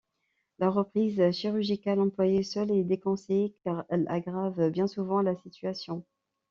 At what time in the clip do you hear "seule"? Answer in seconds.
2.41-2.71